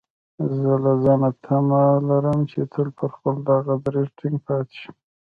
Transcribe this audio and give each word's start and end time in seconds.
زه 0.57 0.71
له 0.83 0.93
ځانه 1.03 1.29
تمه 1.43 1.83
لرم 2.07 2.39
چې 2.51 2.59
تل 2.73 2.87
پر 2.97 3.09
خپل 3.15 3.35
دغه 3.49 3.73
دريځ 3.85 4.09
ټينګ 4.17 4.37
پاتې 4.47 4.75
شم. 4.81 4.95